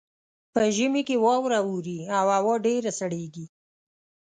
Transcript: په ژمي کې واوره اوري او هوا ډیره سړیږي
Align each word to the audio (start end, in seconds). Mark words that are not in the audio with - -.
په 0.53 0.61
ژمي 0.75 1.01
کې 1.07 1.15
واوره 1.25 1.59
اوري 1.67 1.99
او 2.17 2.25
هوا 2.35 2.55
ډیره 2.65 2.91
سړیږي 2.99 3.45